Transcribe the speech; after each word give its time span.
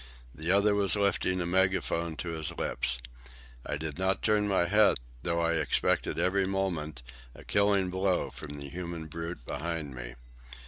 The 0.33 0.51
other 0.51 0.73
was 0.73 0.95
lifting 0.95 1.39
a 1.41 1.45
megaphone 1.45 2.15
to 2.15 2.29
his 2.29 2.51
lips. 2.57 2.97
I 3.63 3.77
did 3.77 3.99
not 3.99 4.23
turn 4.23 4.47
my 4.47 4.65
head, 4.65 4.95
though 5.21 5.39
I 5.41 5.53
expected 5.57 6.17
every 6.17 6.47
moment 6.47 7.03
a 7.35 7.43
killing 7.43 7.91
blow 7.91 8.31
from 8.31 8.59
the 8.59 8.67
human 8.69 9.05
brute 9.05 9.45
behind 9.45 9.93
me. 9.93 10.15